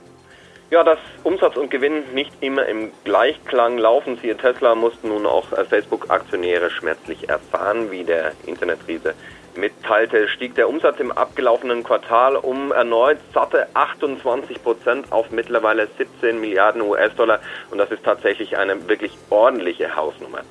Ja, 0.71 0.85
dass 0.85 0.99
Umsatz 1.23 1.57
und 1.57 1.69
Gewinn 1.69 2.13
nicht 2.13 2.31
immer 2.39 2.65
im 2.65 2.91
Gleichklang 3.03 3.77
laufen. 3.77 4.17
Siehe 4.21 4.37
Tesla 4.37 4.73
mussten 4.73 5.09
nun 5.09 5.25
auch 5.25 5.47
Facebook-Aktionäre 5.69 6.69
schmerzlich 6.69 7.27
erfahren, 7.27 7.91
wie 7.91 8.05
der 8.05 8.31
Internetriese 8.45 9.15
mitteilte, 9.57 10.27
stieg 10.29 10.55
der 10.55 10.69
Umsatz 10.69 10.99
im 10.99 11.11
abgelaufenen 11.11 11.83
Quartal 11.83 12.35
um 12.35 12.71
erneut 12.71 13.17
satte 13.33 13.67
28 13.73 14.63
Prozent 14.63 15.11
auf 15.11 15.31
mittlerweile 15.31 15.87
17 15.97 16.39
Milliarden 16.39 16.81
US-Dollar 16.81 17.39
und 17.71 17.77
das 17.77 17.91
ist 17.91 18.03
tatsächlich 18.03 18.57
eine 18.57 18.87
wirklich 18.87 19.17
ordentliche 19.29 19.95
Hausnummer. 19.95 20.41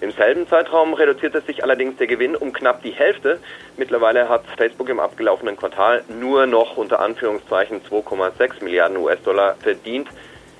Im 0.00 0.10
selben 0.10 0.48
Zeitraum 0.48 0.94
reduzierte 0.94 1.42
sich 1.42 1.62
allerdings 1.62 1.96
der 1.96 2.08
Gewinn 2.08 2.34
um 2.34 2.52
knapp 2.52 2.82
die 2.82 2.90
Hälfte. 2.90 3.38
Mittlerweile 3.76 4.28
hat 4.28 4.42
Facebook 4.56 4.88
im 4.88 4.98
abgelaufenen 4.98 5.56
Quartal 5.56 6.02
nur 6.08 6.46
noch 6.46 6.76
unter 6.76 6.98
Anführungszeichen 6.98 7.82
2,6 7.82 8.64
Milliarden 8.64 8.96
US-Dollar 8.96 9.54
verdient. 9.62 10.08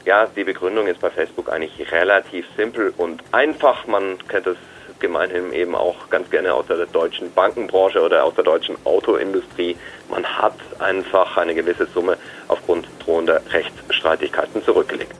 Ja, 0.05 0.27
die 0.27 0.45
Begründung 0.45 0.87
ist 0.87 1.01
bei 1.01 1.11
Facebook 1.11 1.51
eigentlich 1.51 1.91
relativ 1.91 2.47
simpel 2.57 2.95
und 2.97 3.23
einfach. 3.33 3.89
Man 3.89 4.19
kennt 4.29 4.47
es 4.47 4.57
gemeinhin 5.03 5.53
eben 5.53 5.75
auch 5.75 6.09
ganz 6.09 6.31
gerne 6.31 6.55
aus 6.55 6.67
der 6.67 6.87
deutschen 6.87 7.31
Bankenbranche 7.33 8.01
oder 8.01 8.25
aus 8.25 8.35
der 8.35 8.45
deutschen 8.45 8.77
Autoindustrie. 8.85 9.77
Man 10.11 10.25
hat 10.25 10.55
einfach 10.79 11.37
eine 11.37 11.55
gewisse 11.55 11.87
Summe 11.93 12.17
aufgrund 12.49 12.89
drohender 13.05 13.43
Rechtsstreitigkeiten 13.51 14.63
zurückgelegt. 14.63 15.15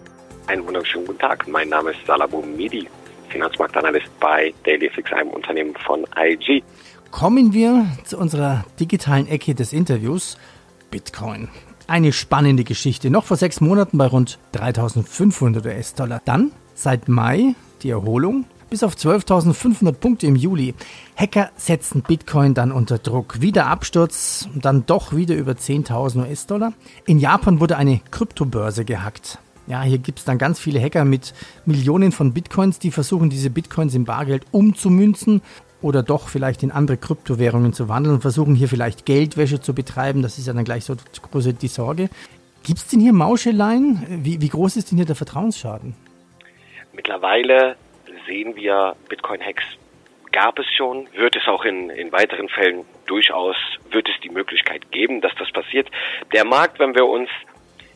Einen 0.47 0.67
wunderschönen 0.67 1.07
guten 1.07 1.19
Tag. 1.19 1.47
Mein 1.47 1.69
Name 1.69 1.91
ist 1.91 2.07
Salabo 2.07 2.41
Midi, 2.41 2.89
Finanzmarktanalyst 3.29 4.09
bei 4.19 4.55
Dailyfix, 4.65 5.13
einem 5.13 5.31
Unternehmen 5.31 5.75
von 5.85 6.07
IG. 6.17 6.63
Kommen 7.11 7.53
wir 7.53 7.87
zu 8.05 8.17
unserer 8.17 8.65
digitalen 8.81 9.29
Ecke 9.29 9.55
des 9.55 9.75
Interviews. 9.75 10.39
Bitcoin. 10.91 11.49
Eine 11.87 12.13
spannende 12.13 12.65
Geschichte. 12.65 13.11
Noch 13.11 13.25
vor 13.25 13.37
sechs 13.37 13.61
Monaten 13.61 13.99
bei 13.99 14.07
rund 14.07 14.39
3500 14.53 15.67
US-Dollar. 15.67 16.23
Dann 16.25 16.53
seit 16.75 17.09
Mai 17.09 17.55
die 17.83 17.91
Erholung 17.91 18.47
bis 18.73 18.83
auf 18.83 18.95
12.500 18.95 19.93
Punkte 19.93 20.27
im 20.27 20.35
Juli. 20.35 20.73
Hacker 21.15 21.51
setzten 21.57 22.01
Bitcoin 22.01 22.55
dann 22.55 22.73
unter 22.73 22.97
Druck. 22.97 23.43
Wieder 23.43 23.67
Absturz, 23.67 24.49
dann 24.55 24.87
doch 24.87 25.15
wieder 25.15 25.35
über 25.35 25.53
10.000 25.53 26.21
US-Dollar. 26.27 26.73
In 27.05 27.19
Japan 27.19 27.61
wurde 27.61 27.77
eine 27.77 28.01
Kryptobörse 28.11 28.87
gehackt. 28.87 29.37
Ja, 29.67 29.83
hier 29.83 29.99
gibt 29.99 30.21
es 30.21 30.25
dann 30.25 30.39
ganz 30.39 30.59
viele 30.59 30.81
Hacker 30.81 31.05
mit 31.05 31.35
Millionen 31.67 32.13
von 32.13 32.33
Bitcoins, 32.33 32.79
die 32.79 32.91
versuchen, 32.91 33.29
diese 33.29 33.51
Bitcoins 33.51 33.95
in 33.95 34.07
Bargeld 34.07 34.47
umzumünzen 34.53 35.43
oder 35.83 36.03
doch 36.03 36.29
vielleicht 36.29 36.63
in 36.63 36.71
andere 36.71 36.97
Kryptowährungen 36.97 37.75
zu 37.75 37.91
wandeln 37.91 38.15
und 38.15 38.21
versuchen 38.23 38.55
hier 38.55 38.69
vielleicht 38.69 39.05
Geldwäsche 39.05 39.61
zu 39.61 39.75
betreiben. 39.75 40.23
Das 40.23 40.39
ist 40.39 40.47
ja 40.47 40.55
dann 40.55 40.65
gleich 40.65 40.87
so 40.87 40.97
große 41.31 41.53
die 41.53 41.69
Sorge. 41.69 42.09
Gibt 42.63 42.79
es 42.79 42.87
denn 42.87 43.01
hier 43.01 43.13
Mauscheleien? 43.13 44.23
Wie, 44.25 44.41
wie 44.41 44.49
groß 44.49 44.79
ist 44.79 44.91
denn 44.91 44.97
hier 44.97 45.07
der 45.07 45.17
Vertrauensschaden? 45.17 45.95
Mittlerweile 46.95 47.77
sehen 48.27 48.57
wir 48.57 48.97
Bitcoin-Hacks 49.09 49.65
gab 50.33 50.59
es 50.59 50.67
schon, 50.77 51.09
wird 51.13 51.37
es 51.37 51.47
auch 51.47 51.65
in, 51.65 51.91
in 51.91 52.11
weiteren 52.11 52.49
Fällen 52.49 52.85
durchaus, 53.07 53.57
wird 53.91 54.09
es 54.09 54.19
die 54.23 54.31
Möglichkeit 54.31 54.91
geben, 54.91 55.21
dass 55.21 55.33
das 55.39 55.51
passiert. 55.53 55.89
Der 56.33 56.45
Markt, 56.45 56.79
wenn 56.79 56.95
wir 56.95 57.07
uns 57.07 57.29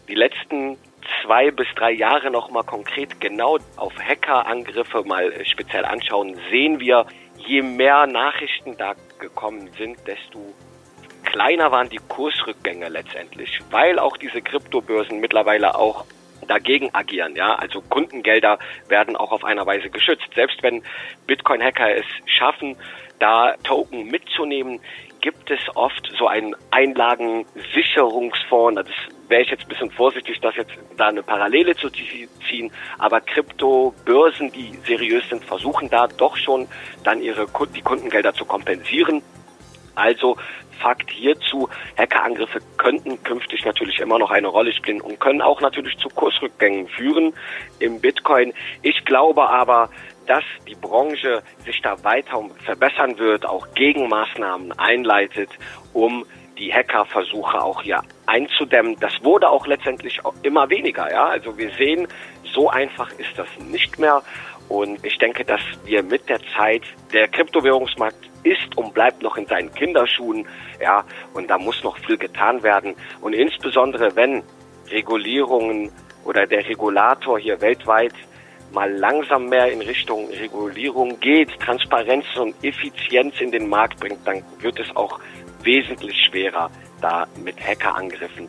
die 0.06 0.14
letzten 0.14 0.76
zwei 1.22 1.50
bis 1.50 1.66
drei 1.74 1.92
Jahre 1.92 2.30
nochmal 2.30 2.64
konkret 2.64 3.20
genau 3.20 3.58
auf 3.76 3.94
Hackerangriffe 3.98 5.02
mal 5.04 5.32
speziell 5.46 5.84
anschauen, 5.84 6.38
sehen 6.50 6.78
wir 6.78 7.06
je 7.38 7.62
mehr 7.62 8.06
Nachrichten 8.06 8.76
da 8.76 8.94
gekommen 9.18 9.70
sind, 9.78 9.96
desto 10.06 10.54
kleiner 11.24 11.70
waren 11.70 11.88
die 11.88 12.00
Kursrückgänge 12.08 12.88
letztendlich, 12.88 13.60
weil 13.70 13.98
auch 13.98 14.16
diese 14.16 14.42
Kryptobörsen 14.42 15.20
mittlerweile 15.20 15.74
auch 15.74 16.04
dagegen 16.46 16.94
agieren. 16.94 17.36
Ja, 17.36 17.54
also 17.54 17.80
Kundengelder 17.80 18.58
werden 18.88 19.16
auch 19.16 19.32
auf 19.32 19.44
einer 19.44 19.66
Weise 19.66 19.90
geschützt. 19.90 20.28
Selbst 20.34 20.62
wenn 20.62 20.82
Bitcoin-Hacker 21.26 21.96
es 21.96 22.06
schaffen, 22.26 22.76
da 23.18 23.54
Token 23.64 24.06
mitzunehmen, 24.06 24.80
gibt 25.20 25.50
es 25.50 25.60
oft 25.74 26.12
so 26.18 26.28
einen 26.28 26.54
Einlagensicherungsfonds. 26.70 28.82
Das 28.82 28.90
wäre 29.28 29.42
ich 29.42 29.50
jetzt 29.50 29.64
ein 29.64 29.68
bisschen 29.68 29.90
vorsichtig, 29.90 30.40
das 30.40 30.54
jetzt 30.56 30.72
da 30.96 31.08
eine 31.08 31.22
Parallele 31.22 31.74
zu 31.74 31.90
ziehen. 31.90 32.70
Aber 32.98 33.20
Kryptobörsen, 33.20 34.52
die 34.52 34.78
seriös 34.86 35.28
sind, 35.28 35.44
versuchen 35.44 35.90
da 35.90 36.06
doch 36.06 36.36
schon 36.36 36.68
dann 37.02 37.20
ihre 37.20 37.46
die 37.74 37.82
Kundengelder 37.82 38.34
zu 38.34 38.44
kompensieren. 38.44 39.22
Also 39.96 40.36
Fakt 40.78 41.10
hierzu, 41.10 41.68
Hackerangriffe 41.96 42.60
könnten 42.76 43.22
künftig 43.22 43.64
natürlich 43.64 43.98
immer 43.98 44.18
noch 44.18 44.30
eine 44.30 44.48
Rolle 44.48 44.72
spielen 44.72 45.00
und 45.00 45.18
können 45.18 45.40
auch 45.40 45.60
natürlich 45.60 45.96
zu 45.98 46.08
Kursrückgängen 46.10 46.86
führen 46.88 47.32
im 47.78 48.00
Bitcoin. 48.00 48.52
Ich 48.82 49.04
glaube 49.04 49.48
aber, 49.48 49.88
dass 50.26 50.44
die 50.68 50.74
Branche 50.74 51.42
sich 51.64 51.80
da 51.82 52.02
weiter 52.04 52.44
verbessern 52.64 53.18
wird, 53.18 53.46
auch 53.46 53.68
Gegenmaßnahmen 53.74 54.78
einleitet, 54.78 55.48
um 55.92 56.26
die 56.58 56.72
Hackerversuche 56.72 57.62
auch 57.62 57.82
hier 57.82 58.02
einzudämmen. 58.26 58.96
Das 59.00 59.12
wurde 59.22 59.48
auch 59.48 59.66
letztendlich 59.66 60.20
immer 60.42 60.68
weniger. 60.68 61.10
Ja, 61.10 61.26
also 61.26 61.56
wir 61.56 61.70
sehen, 61.72 62.08
so 62.44 62.68
einfach 62.68 63.10
ist 63.12 63.36
das 63.36 63.48
nicht 63.70 63.98
mehr. 63.98 64.22
Und 64.68 65.04
ich 65.04 65.16
denke, 65.18 65.44
dass 65.44 65.60
wir 65.84 66.02
mit 66.02 66.28
der 66.28 66.40
Zeit, 66.56 66.82
der 67.12 67.28
Kryptowährungsmarkt 67.28 68.16
ist 68.46 68.76
und 68.76 68.94
bleibt 68.94 69.22
noch 69.22 69.36
in 69.36 69.46
seinen 69.46 69.72
Kinderschuhen, 69.72 70.46
ja, 70.80 71.04
und 71.34 71.48
da 71.50 71.58
muss 71.58 71.82
noch 71.82 71.98
viel 71.98 72.16
getan 72.16 72.62
werden. 72.62 72.94
Und 73.20 73.34
insbesondere 73.34 74.14
wenn 74.16 74.42
Regulierungen 74.90 75.90
oder 76.24 76.46
der 76.46 76.66
Regulator 76.66 77.38
hier 77.38 77.60
weltweit 77.60 78.14
mal 78.72 78.90
langsam 78.92 79.48
mehr 79.48 79.70
in 79.72 79.80
Richtung 79.80 80.28
Regulierung 80.28 81.18
geht, 81.20 81.58
Transparenz 81.60 82.24
und 82.36 82.54
Effizienz 82.62 83.40
in 83.40 83.50
den 83.50 83.68
Markt 83.68 84.00
bringt, 84.00 84.26
dann 84.26 84.42
wird 84.60 84.78
es 84.78 84.94
auch 84.96 85.20
wesentlich 85.62 86.16
schwerer, 86.28 86.70
da 87.00 87.26
mit 87.42 87.60
Hackerangriffen 87.60 88.48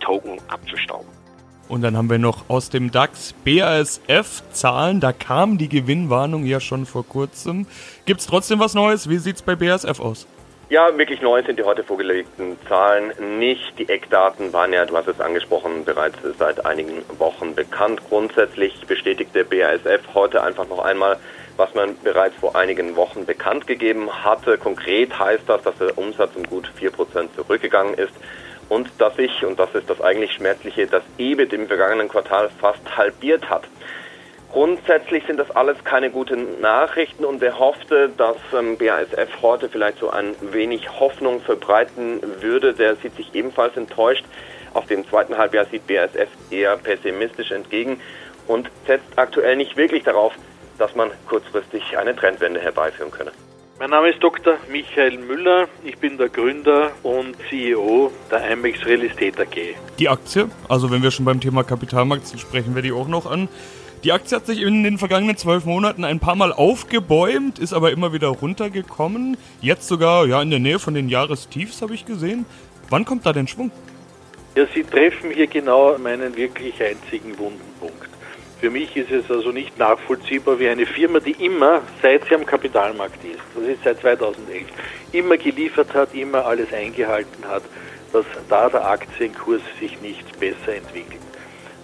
Token 0.00 0.38
abzustauben. 0.48 1.23
Und 1.68 1.82
dann 1.82 1.96
haben 1.96 2.10
wir 2.10 2.18
noch 2.18 2.48
aus 2.48 2.68
dem 2.68 2.90
DAX 2.90 3.34
BASF-Zahlen. 3.44 5.00
Da 5.00 5.12
kam 5.12 5.56
die 5.56 5.68
Gewinnwarnung 5.68 6.44
ja 6.44 6.60
schon 6.60 6.84
vor 6.84 7.06
kurzem. 7.06 7.66
Gibt 8.04 8.20
es 8.20 8.26
trotzdem 8.26 8.60
was 8.60 8.74
Neues? 8.74 9.08
Wie 9.08 9.16
sieht 9.16 9.36
es 9.36 9.42
bei 9.42 9.56
BASF 9.56 9.98
aus? 10.00 10.26
Ja, 10.70 10.96
wirklich 10.96 11.20
neu 11.20 11.42
sind 11.42 11.58
die 11.58 11.62
heute 11.62 11.84
vorgelegten 11.84 12.56
Zahlen 12.68 13.12
nicht. 13.38 13.78
Die 13.78 13.88
Eckdaten 13.88 14.52
waren 14.52 14.72
ja, 14.72 14.84
du 14.86 14.96
hast 14.96 15.08
es 15.08 15.20
angesprochen, 15.20 15.84
bereits 15.84 16.18
seit 16.38 16.64
einigen 16.64 17.02
Wochen 17.18 17.54
bekannt. 17.54 18.00
Grundsätzlich 18.08 18.74
bestätigte 18.86 19.44
BASF 19.44 20.14
heute 20.14 20.42
einfach 20.42 20.66
noch 20.68 20.82
einmal, 20.84 21.18
was 21.56 21.74
man 21.74 21.96
bereits 22.02 22.34
vor 22.36 22.56
einigen 22.56 22.96
Wochen 22.96 23.26
bekannt 23.26 23.66
gegeben 23.66 24.10
hatte. 24.24 24.58
Konkret 24.58 25.18
heißt 25.18 25.44
das, 25.46 25.62
dass 25.62 25.76
der 25.76 25.96
Umsatz 25.96 26.30
um 26.34 26.44
gut 26.44 26.70
4% 26.80 27.28
zurückgegangen 27.36 27.94
ist 27.94 28.12
und 28.68 28.88
dass 28.98 29.16
sich, 29.16 29.44
und 29.44 29.58
das 29.58 29.74
ist 29.74 29.88
das 29.88 30.00
eigentlich 30.00 30.32
Schmerzliche, 30.32 30.86
das 30.86 31.02
EBIT 31.18 31.52
im 31.52 31.66
vergangenen 31.66 32.08
Quartal 32.08 32.50
fast 32.60 32.96
halbiert 32.96 33.48
hat. 33.50 33.64
Grundsätzlich 34.52 35.24
sind 35.26 35.38
das 35.38 35.50
alles 35.50 35.82
keine 35.82 36.10
guten 36.10 36.60
Nachrichten 36.60 37.24
und 37.24 37.40
wer 37.40 37.58
hoffte, 37.58 38.08
dass 38.16 38.36
ähm, 38.56 38.78
BASF 38.78 39.42
heute 39.42 39.68
vielleicht 39.68 39.98
so 39.98 40.10
ein 40.10 40.36
wenig 40.40 41.00
Hoffnung 41.00 41.40
verbreiten 41.40 42.20
würde, 42.40 42.72
der 42.72 42.94
sieht 42.94 43.16
sich 43.16 43.34
ebenfalls 43.34 43.76
enttäuscht. 43.76 44.24
Auf 44.72 44.86
den 44.86 45.04
zweiten 45.08 45.36
Halbjahr 45.36 45.64
sieht 45.66 45.88
BASF 45.88 46.28
eher 46.50 46.76
pessimistisch 46.76 47.50
entgegen 47.50 48.00
und 48.46 48.70
setzt 48.86 49.18
aktuell 49.18 49.56
nicht 49.56 49.76
wirklich 49.76 50.04
darauf, 50.04 50.34
dass 50.78 50.94
man 50.94 51.10
kurzfristig 51.28 51.98
eine 51.98 52.14
Trendwende 52.14 52.60
herbeiführen 52.60 53.10
könne. 53.10 53.32
Mein 53.80 53.90
Name 53.90 54.10
ist 54.10 54.22
Dr. 54.22 54.56
Michael 54.70 55.18
Müller. 55.18 55.68
Ich 55.84 55.98
bin 55.98 56.16
der 56.16 56.28
Gründer 56.28 56.92
und 57.02 57.34
CEO 57.48 58.12
der 58.30 58.48
IMEX 58.52 58.86
Real 58.86 59.02
Estate 59.02 59.42
AG. 59.42 59.74
Die 59.98 60.08
Aktie, 60.08 60.48
also 60.68 60.92
wenn 60.92 61.02
wir 61.02 61.10
schon 61.10 61.24
beim 61.24 61.40
Thema 61.40 61.64
Kapitalmarkt 61.64 62.28
sind, 62.28 62.38
sprechen 62.38 62.76
wir 62.76 62.82
die 62.82 62.92
auch 62.92 63.08
noch 63.08 63.26
an. 63.26 63.48
Die 64.04 64.12
Aktie 64.12 64.36
hat 64.36 64.46
sich 64.46 64.62
in 64.62 64.84
den 64.84 64.96
vergangenen 64.96 65.36
zwölf 65.36 65.64
Monaten 65.64 66.04
ein 66.04 66.20
paar 66.20 66.36
Mal 66.36 66.52
aufgebäumt, 66.52 67.58
ist 67.58 67.72
aber 67.72 67.90
immer 67.90 68.12
wieder 68.12 68.28
runtergekommen. 68.28 69.36
Jetzt 69.60 69.88
sogar 69.88 70.24
ja 70.26 70.40
in 70.40 70.50
der 70.50 70.60
Nähe 70.60 70.78
von 70.78 70.94
den 70.94 71.08
Jahrestiefs 71.08 71.82
habe 71.82 71.94
ich 71.94 72.06
gesehen. 72.06 72.46
Wann 72.90 73.04
kommt 73.04 73.26
da 73.26 73.32
denn 73.32 73.48
Schwung? 73.48 73.72
Ja, 74.54 74.66
Sie 74.72 74.84
treffen 74.84 75.32
hier 75.32 75.48
genau 75.48 75.98
meinen 75.98 76.36
wirklich 76.36 76.80
einzigen 76.80 77.36
wunden 77.38 77.60
Punkt. 77.80 78.13
Für 78.60 78.70
mich 78.70 78.96
ist 78.96 79.10
es 79.10 79.30
also 79.30 79.50
nicht 79.50 79.78
nachvollziehbar, 79.78 80.58
wie 80.58 80.68
eine 80.68 80.86
Firma, 80.86 81.20
die 81.20 81.32
immer, 81.44 81.82
seit 82.00 82.24
sie 82.26 82.34
am 82.34 82.46
Kapitalmarkt 82.46 83.22
ist, 83.24 83.40
das 83.54 83.64
ist 83.64 83.84
seit 83.84 84.00
2011, 84.00 84.66
immer 85.12 85.36
geliefert 85.36 85.92
hat, 85.92 86.14
immer 86.14 86.46
alles 86.46 86.72
eingehalten 86.72 87.44
hat, 87.46 87.62
dass 88.12 88.24
da 88.48 88.68
der 88.70 88.86
Aktienkurs 88.86 89.60
sich 89.80 90.00
nicht 90.00 90.38
besser 90.38 90.76
entwickelt. 90.76 91.20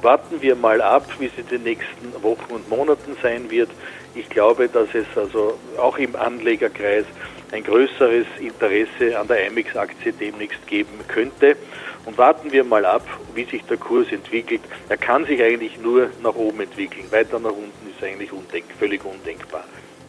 Warten 0.00 0.40
wir 0.40 0.56
mal 0.56 0.80
ab, 0.80 1.06
wie 1.18 1.26
es 1.26 1.32
in 1.36 1.48
den 1.48 1.64
nächsten 1.64 2.22
Wochen 2.22 2.54
und 2.54 2.70
Monaten 2.70 3.16
sein 3.22 3.50
wird. 3.50 3.68
Ich 4.14 4.30
glaube, 4.30 4.68
dass 4.68 4.88
es 4.94 5.06
also 5.14 5.58
auch 5.76 5.98
im 5.98 6.16
Anlegerkreis 6.16 7.04
ein 7.52 7.64
größeres 7.64 8.26
Interesse 8.38 9.18
an 9.18 9.28
der 9.28 9.46
IMEX-Aktie 9.48 10.12
demnächst 10.12 10.66
geben 10.66 11.00
könnte. 11.08 11.56
Und 12.07 12.16
warten 12.19 12.50
wir 12.50 12.64
mal 12.64 12.85
ab, 12.85 13.07
wie 13.35 13.45
sich 13.45 13.62
der 13.64 13.76
Kurs 13.76 14.09
entwickelt. 14.11 14.62
Er 14.88 14.97
kann 14.97 15.26
sich 15.26 15.42
eigentlich 15.42 15.78
nur 15.78 16.09
nach 16.23 16.35
oben 16.35 16.61
entwickeln. 16.61 17.04
Weiter 17.11 17.38
nach 17.38 17.50
unten 17.50 17.90
ist 17.90 18.02
eigentlich 18.02 18.33
undenk 18.33 18.64
völlig 18.78 19.04
undenkbar. 19.04 19.64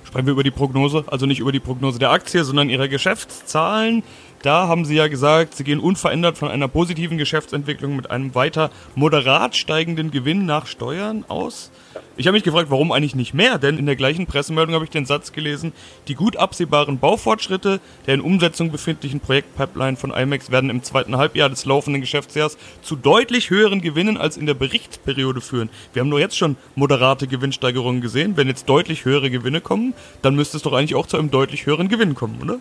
Sprechen 0.05 0.25
wir 0.25 0.33
über 0.33 0.43
die 0.43 0.51
Prognose, 0.51 1.03
also 1.07 1.25
nicht 1.25 1.39
über 1.39 1.51
die 1.51 1.59
Prognose 1.59 1.99
der 1.99 2.11
Aktie, 2.11 2.43
sondern 2.43 2.69
ihrer 2.69 2.87
Geschäftszahlen. 2.87 4.03
Da 4.43 4.67
haben 4.67 4.85
Sie 4.85 4.95
ja 4.95 5.07
gesagt, 5.07 5.55
Sie 5.55 5.63
gehen 5.63 5.79
unverändert 5.79 6.35
von 6.35 6.49
einer 6.49 6.67
positiven 6.67 7.19
Geschäftsentwicklung 7.19 7.95
mit 7.95 8.09
einem 8.09 8.33
weiter 8.33 8.71
moderat 8.95 9.55
steigenden 9.55 10.09
Gewinn 10.09 10.47
nach 10.47 10.65
Steuern 10.65 11.25
aus. 11.27 11.69
Ich 12.17 12.25
habe 12.25 12.33
mich 12.33 12.43
gefragt, 12.43 12.71
warum 12.71 12.91
eigentlich 12.91 13.13
nicht 13.13 13.35
mehr? 13.35 13.59
Denn 13.59 13.77
in 13.77 13.85
der 13.85 13.95
gleichen 13.95 14.25
Pressemeldung 14.25 14.73
habe 14.73 14.83
ich 14.83 14.89
den 14.89 15.05
Satz 15.05 15.31
gelesen, 15.31 15.73
die 16.07 16.15
gut 16.15 16.37
absehbaren 16.37 16.97
Baufortschritte 16.97 17.79
der 18.07 18.15
in 18.15 18.21
Umsetzung 18.21 18.71
befindlichen 18.71 19.19
Projektpipeline 19.19 19.95
von 19.95 20.11
IMAX 20.11 20.49
werden 20.49 20.71
im 20.71 20.81
zweiten 20.81 21.17
Halbjahr 21.17 21.49
des 21.49 21.65
laufenden 21.65 22.01
Geschäftsjahres 22.01 22.57
zu 22.81 22.95
deutlich 22.95 23.51
höheren 23.51 23.81
Gewinnen 23.81 24.17
als 24.17 24.37
in 24.37 24.47
der 24.47 24.55
Berichtsperiode 24.55 25.41
führen. 25.41 25.69
Wir 25.93 25.99
haben 25.99 26.09
nur 26.09 26.19
jetzt 26.19 26.37
schon 26.37 26.57
moderate 26.73 27.27
Gewinnsteigerungen 27.27 28.01
gesehen. 28.01 28.37
Wenn 28.37 28.47
jetzt 28.47 28.67
deutlich 28.67 29.05
höhere 29.05 29.29
Gewinne 29.29 29.61
kommen, 29.61 29.93
dann 30.23 30.35
müsste 30.35 30.57
es 30.57 30.63
doch 30.63 30.73
eigentlich 30.73 30.95
auch 30.95 31.05
zu 31.05 31.17
einem 31.17 31.29
deutlich 31.29 31.67
höheren 31.67 31.89
Gewinn 31.89 32.15
kommen, 32.15 32.39
oder? 32.41 32.59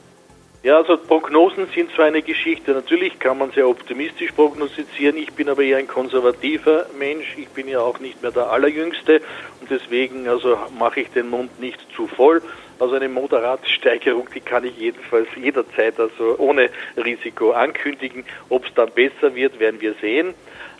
Ja, 0.63 0.77
also 0.77 0.99
Prognosen 0.99 1.69
sind 1.75 1.91
zwar 1.95 2.05
eine 2.05 2.21
Geschichte. 2.21 2.73
Natürlich 2.73 3.19
kann 3.19 3.39
man 3.39 3.51
sehr 3.53 3.67
optimistisch 3.67 4.33
prognostizieren. 4.33 5.17
Ich 5.17 5.33
bin 5.33 5.49
aber 5.49 5.63
eher 5.63 5.79
ein 5.79 5.89
konservativer 5.89 6.85
Mensch. 6.99 7.35
Ich 7.39 7.49
bin 7.49 7.67
ja 7.67 7.81
auch 7.81 7.99
nicht 7.99 8.21
mehr 8.21 8.31
der 8.31 8.51
Allerjüngste 8.51 9.23
und 9.63 9.71
deswegen 9.71 10.29
also 10.29 10.59
mache 10.79 11.01
ich 11.01 11.09
den 11.13 11.31
Mund 11.31 11.59
nicht 11.61 11.81
zu 11.97 12.07
voll. 12.07 12.43
Also 12.79 12.95
eine 12.95 13.09
moderate 13.09 13.67
Steigerung, 13.71 14.29
die 14.35 14.41
kann 14.41 14.67
ich 14.67 14.77
jedenfalls 14.77 15.29
jederzeit 15.35 15.99
also 15.99 16.37
ohne 16.37 16.69
Risiko 16.95 17.53
ankündigen. 17.53 18.27
Ob 18.51 18.67
es 18.67 18.75
dann 18.75 18.91
besser 18.91 19.35
wird, 19.35 19.59
werden 19.61 19.81
wir 19.81 19.95
sehen. 20.03 20.35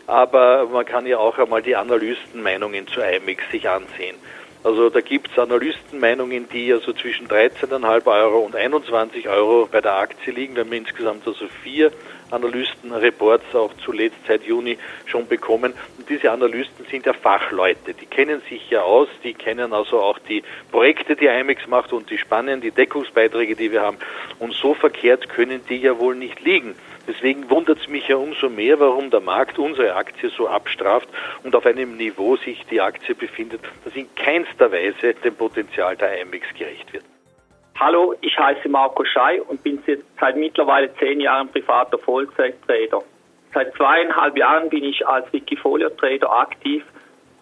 Aber 0.05 0.67
man 0.67 0.85
kann 0.85 1.07
ja 1.07 1.17
auch 1.17 1.39
einmal 1.39 1.63
die 1.63 1.75
Analystenmeinungen 1.75 2.85
zu 2.85 3.01
IMEX 3.01 3.49
sich 3.49 3.67
ansehen. 3.67 4.15
Also 4.63 4.91
da 4.91 5.01
gibt 5.01 5.31
es 5.31 5.39
Analystenmeinungen, 5.39 6.47
die 6.49 6.71
also 6.71 6.93
zwischen 6.93 7.27
13,5 7.27 8.05
Euro 8.05 8.39
und 8.39 8.55
21 8.55 9.27
Euro 9.27 9.67
bei 9.71 9.81
der 9.81 9.95
Aktie 9.95 10.31
liegen. 10.31 10.55
Wir 10.55 10.63
haben 10.63 10.73
insgesamt 10.73 11.25
also 11.25 11.47
vier 11.63 11.91
Analystenreports 12.29 13.55
auch 13.55 13.73
zuletzt 13.83 14.17
seit 14.27 14.43
Juni 14.43 14.77
schon 15.05 15.27
bekommen. 15.27 15.73
Und 15.97 16.07
diese 16.07 16.31
Analysten 16.31 16.85
sind 16.91 17.07
ja 17.07 17.13
Fachleute, 17.13 17.95
die 17.95 18.05
kennen 18.05 18.41
sich 18.49 18.69
ja 18.69 18.83
aus, 18.83 19.09
die 19.23 19.33
kennen 19.33 19.73
also 19.73 19.99
auch 19.99 20.19
die 20.19 20.43
Projekte, 20.71 21.15
die 21.15 21.25
IMEX 21.25 21.67
macht 21.67 21.91
und 21.91 22.11
die 22.11 22.19
Spannen, 22.19 22.61
die 22.61 22.71
Deckungsbeiträge, 22.71 23.55
die 23.55 23.71
wir 23.71 23.81
haben. 23.81 23.97
Und 24.37 24.53
so 24.53 24.75
verkehrt 24.75 25.27
können 25.27 25.61
die 25.69 25.77
ja 25.77 25.97
wohl 25.97 26.15
nicht 26.15 26.39
liegen. 26.39 26.75
Deswegen 27.07 27.49
wundert 27.49 27.79
es 27.79 27.87
mich 27.87 28.07
ja 28.07 28.15
umso 28.15 28.49
mehr, 28.49 28.79
warum 28.79 29.09
der 29.09 29.21
Markt 29.21 29.57
unsere 29.57 29.95
Aktie 29.95 30.29
so 30.29 30.47
abstraft 30.47 31.09
und 31.43 31.55
auf 31.55 31.65
einem 31.65 31.97
Niveau 31.97 32.35
sich 32.37 32.63
die 32.67 32.79
Aktie 32.81 33.15
befindet, 33.15 33.61
das 33.83 33.95
in 33.95 34.13
keinster 34.15 34.71
Weise 34.71 35.13
dem 35.23 35.35
Potenzial 35.35 35.95
der 35.97 36.21
IMEX 36.21 36.47
gerecht 36.57 36.93
wird. 36.93 37.03
Hallo, 37.79 38.13
ich 38.21 38.37
heiße 38.37 38.69
Marco 38.69 39.03
Schei 39.03 39.41
und 39.41 39.63
bin 39.63 39.81
seit 40.19 40.35
mittlerweile 40.35 40.93
zehn 40.97 41.19
Jahren 41.19 41.49
privater 41.49 41.97
Vollzeit-Trader. 41.97 43.01
Seit 43.53 43.73
zweieinhalb 43.75 44.37
Jahren 44.37 44.69
bin 44.69 44.83
ich 44.83 45.05
als 45.07 45.31
Wikifolio-Trader 45.33 46.31
aktiv 46.31 46.83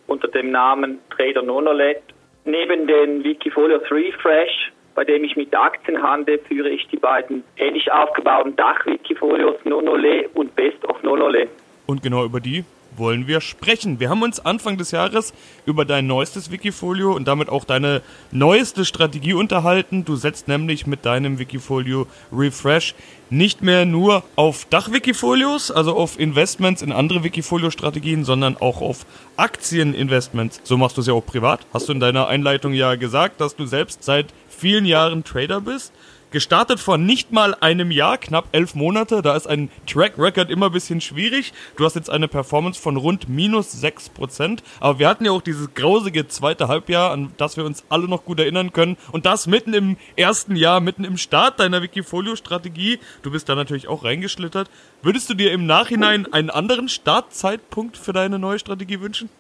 unter 0.08 0.30
dem 0.30 0.52
Namen 0.52 1.00
Trader 1.10 1.42
Nonolet. 1.42 2.02
Neben 2.46 2.88
den 2.88 3.24
Wikifolios 3.24 3.84
Refresh 3.92 4.72
bei 5.00 5.06
dem 5.06 5.24
ich 5.24 5.38
mit 5.38 5.56
Aktien 5.56 6.04
handle, 6.04 6.38
führe 6.40 6.68
ich 6.68 6.86
die 6.90 6.98
beiden 6.98 7.42
ähnlich 7.56 7.90
aufgebauten 7.90 8.54
Dach-Wikifolios 8.58 9.56
Nonole 9.64 10.28
und 10.34 10.54
Best 10.58 10.84
of 10.84 11.02
Nonole. 11.04 11.48
Und 11.86 12.04
genau 12.04 12.26
über 12.26 12.42
die 12.42 12.66
wollen 13.00 13.28
wir 13.28 13.42
sprechen. 13.42 14.00
Wir 14.00 14.10
haben 14.10 14.22
uns 14.22 14.40
Anfang 14.40 14.78
des 14.78 14.92
Jahres 14.92 15.34
über 15.66 15.86
dein 15.86 16.06
neuestes 16.06 16.52
Wikifolio 16.52 17.16
und 17.16 17.28
damit 17.28 17.50
auch 17.50 17.64
deine 17.64 18.02
neueste 18.32 18.86
Strategie 18.86 19.34
unterhalten. 19.34 20.06
Du 20.06 20.16
setzt 20.16 20.48
nämlich 20.48 20.86
mit 20.86 21.06
deinem 21.06 21.40
Wikifolio 21.40 22.06
Refresh 22.32 22.94
nicht 23.32 23.62
mehr 23.62 23.86
nur 23.86 24.24
auf 24.36 24.66
Dach-Wikifolios, 24.66 25.72
also 25.72 25.96
auf 25.96 26.20
Investments 26.20 26.82
in 26.82 26.92
andere 26.92 27.24
Wikifolio-Strategien, 27.24 28.24
sondern 28.26 28.58
auch 28.58 28.82
auf 28.82 29.06
Aktieninvestments. 29.38 30.62
So 30.64 30.78
machst 30.78 30.98
du 30.98 31.02
es 31.02 31.08
ja 31.08 31.14
auch 31.14 31.26
privat. 31.26 31.66
Hast 31.74 31.90
du 31.90 31.94
in 31.94 32.00
deiner 32.00 32.28
Einleitung 32.28 32.74
ja 32.74 32.96
gesagt, 32.96 33.40
dass 33.42 33.56
du 33.56 33.66
selbst 33.66 34.04
seit 34.04 34.28
vielen 34.48 34.86
Jahren 34.86 35.24
Trader 35.24 35.62
bist. 35.62 35.94
Gestartet 36.32 36.80
vor 36.80 37.00
nicht 37.00 37.32
mal 37.32 37.56
einem 37.60 37.90
Jahr, 37.90 38.20
knapp 38.20 38.46
elf 38.52 38.76
Monate. 38.76 39.24
Da 39.24 39.36
ist 39.36 39.48
ein 39.48 39.72
Track 39.88 40.14
Record 40.20 40.52
immer 40.52 40.68
ein 40.68 40.72
bisschen 40.72 41.02
schwierig. 41.02 41.54
Du 41.76 41.86
hast 41.86 41.96
jetzt 41.96 42.12
eine 42.12 42.28
Performance 42.28 42.80
von 42.80 42.98
rund 42.98 43.28
minus 43.28 43.72
sechs 43.72 44.10
Prozent. 44.10 44.62
Aber 44.80 45.00
wir 45.00 45.08
hatten 45.08 45.26
ja 45.26 45.32
auch 45.32 45.42
dieses 45.42 45.74
grausige 45.74 46.28
zweite 46.28 46.68
Halbjahr, 46.68 47.12
an 47.12 47.34
das 47.38 47.58
wir 47.58 47.66
uns 47.66 47.84
alle 47.90 48.08
noch 48.08 48.26
gut 48.26 48.40
erinnern 48.40 48.74
können. 48.74 48.96
Und 49.12 49.26
das 49.26 49.48
mitten 49.48 49.74
im 49.74 49.98
ersten 50.18 50.56
Jahr, 50.56 50.82
mitten 50.82 51.04
im 51.04 51.18
Start 51.18 51.60
deiner 51.60 51.82
Wikifolio-Strategie. 51.82 53.00
Du 53.24 53.32
bist 53.32 53.50
da 53.50 53.56
natürlich 53.56 53.88
auch 53.88 54.04
reingeschlittert. 54.04 54.70
Würdest 55.02 55.32
du 55.32 55.34
dir 55.34 55.52
im 55.52 55.66
Nachhinein 55.66 56.32
einen 56.32 56.52
anderen 56.52 56.90
Startzeitpunkt 56.90 57.98
für 57.98 58.14
deine 58.14 58.38
neue 58.38 58.60
Strategie 58.60 59.02
wünschen? 59.02 59.32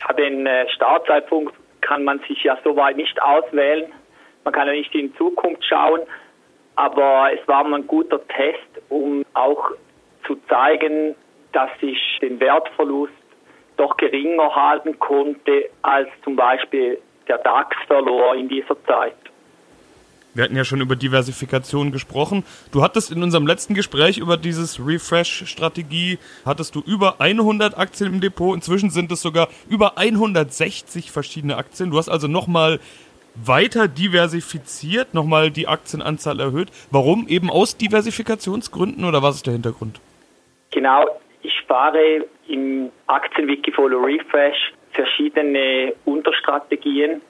Ja, 0.00 0.14
den 0.14 0.46
äh, 0.46 0.70
Startzeitpunkt 0.70 1.54
kann 1.82 2.04
man 2.04 2.20
sich 2.26 2.42
ja 2.44 2.56
soweit 2.64 2.96
nicht 2.96 3.20
auswählen. 3.20 3.92
Man 4.44 4.52
kann 4.54 4.66
ja 4.66 4.72
nicht 4.72 4.94
in 4.94 5.14
Zukunft 5.16 5.64
schauen, 5.64 6.00
aber 6.76 7.30
es 7.32 7.46
war 7.46 7.64
mal 7.64 7.80
ein 7.80 7.86
guter 7.86 8.20
Test, 8.28 8.82
um 8.88 9.24
auch 9.34 9.70
zu 10.26 10.36
zeigen, 10.48 11.14
dass 11.52 11.70
ich 11.80 11.98
den 12.20 12.40
Wertverlust 12.40 13.12
doch 13.76 13.96
geringer 13.96 14.54
halten 14.54 14.98
konnte, 14.98 15.68
als 15.82 16.08
zum 16.24 16.36
Beispiel 16.36 16.98
der 17.28 17.38
DAX 17.38 17.76
verlor 17.86 18.34
in 18.34 18.48
dieser 18.48 18.76
Zeit. 18.84 19.14
Wir 20.34 20.44
hatten 20.44 20.56
ja 20.56 20.64
schon 20.64 20.80
über 20.80 20.96
Diversifikation 20.96 21.92
gesprochen. 21.92 22.42
Du 22.72 22.82
hattest 22.82 23.10
in 23.12 23.22
unserem 23.22 23.46
letzten 23.46 23.74
Gespräch 23.74 24.16
über 24.16 24.38
dieses 24.38 24.80
Refresh-Strategie, 24.84 26.18
hattest 26.46 26.74
du 26.74 26.80
über 26.80 27.20
100 27.20 27.76
Aktien 27.76 28.14
im 28.14 28.20
Depot. 28.22 28.54
Inzwischen 28.54 28.88
sind 28.88 29.12
es 29.12 29.20
sogar 29.20 29.48
über 29.68 29.98
160 29.98 31.10
verschiedene 31.10 31.58
Aktien. 31.58 31.90
Du 31.90 31.98
hast 31.98 32.08
also 32.08 32.28
nochmal 32.28 32.80
weiter 33.34 33.88
diversifiziert, 33.88 35.14
nochmal 35.14 35.50
die 35.50 35.68
Aktienanzahl 35.68 36.40
erhöht. 36.40 36.68
Warum? 36.90 37.26
Eben 37.28 37.50
aus 37.50 37.76
Diversifikationsgründen 37.76 39.04
oder 39.04 39.22
was 39.22 39.36
ist 39.36 39.46
der 39.46 39.54
Hintergrund? 39.54 40.00
Genau, 40.70 41.06
ich 41.42 41.52
spare 41.58 42.24
im 42.48 42.90
Aktienwikifolio 43.06 44.00
Refresh 44.00 44.72
verschiedene 44.92 45.94
Unterstrategien 46.04 47.20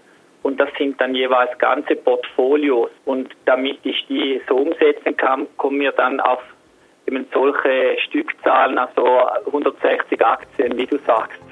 und 0.43 0.59
das 0.61 0.69
sind 0.77 1.01
dann 1.01 1.15
jeweils 1.15 1.57
ganze 1.59 1.97
Portfolios. 1.97 2.91
Und 3.05 3.31
damit 3.45 3.79
ich 3.85 4.05
die 4.09 4.41
so 4.49 4.57
umsetzen 4.57 5.17
kann, 5.17 5.47
kommen 5.57 5.81
wir 5.81 5.93
dann 5.93 6.21
auf 6.21 6.41
eben 7.07 7.27
solche 7.33 7.97
Stückzahlen, 8.07 8.79
also 8.79 9.05
160 9.47 10.25
Aktien, 10.25 10.77
wie 10.77 10.87
du 10.87 10.99
sagst. 11.07 11.52